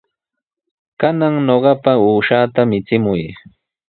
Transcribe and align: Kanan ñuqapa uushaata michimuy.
Kanan 0.99 1.35
ñuqapa 1.47 1.91
uushaata 2.07 2.61
michimuy. 2.69 3.21